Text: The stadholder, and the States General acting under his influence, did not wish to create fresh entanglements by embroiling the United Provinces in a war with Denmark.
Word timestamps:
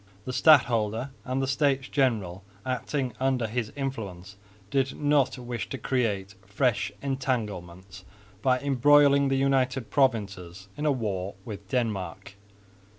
The 0.25 0.33
stadholder, 0.33 1.11
and 1.25 1.43
the 1.43 1.47
States 1.47 1.87
General 1.87 2.43
acting 2.65 3.13
under 3.19 3.45
his 3.45 3.71
influence, 3.75 4.35
did 4.71 4.99
not 4.99 5.37
wish 5.37 5.69
to 5.69 5.77
create 5.77 6.33
fresh 6.43 6.91
entanglements 7.03 8.03
by 8.41 8.59
embroiling 8.61 9.27
the 9.27 9.37
United 9.37 9.91
Provinces 9.91 10.69
in 10.75 10.87
a 10.87 10.91
war 10.91 11.35
with 11.45 11.67
Denmark. 11.69 12.33